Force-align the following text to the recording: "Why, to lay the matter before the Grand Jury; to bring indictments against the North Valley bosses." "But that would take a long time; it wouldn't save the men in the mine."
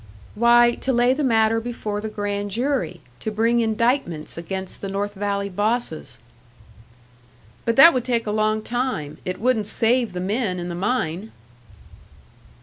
"Why, 0.33 0.71
to 0.81 0.91
lay 0.91 1.13
the 1.13 1.23
matter 1.23 1.59
before 1.61 2.01
the 2.01 2.09
Grand 2.09 2.49
Jury; 2.49 3.01
to 3.19 3.29
bring 3.29 3.59
indictments 3.59 4.35
against 4.35 4.81
the 4.81 4.89
North 4.89 5.13
Valley 5.13 5.47
bosses." 5.47 6.17
"But 7.65 7.75
that 7.75 7.93
would 7.93 8.03
take 8.03 8.25
a 8.25 8.31
long 8.31 8.63
time; 8.63 9.19
it 9.25 9.39
wouldn't 9.39 9.67
save 9.67 10.13
the 10.13 10.19
men 10.19 10.57
in 10.59 10.69
the 10.69 10.73
mine." 10.73 11.31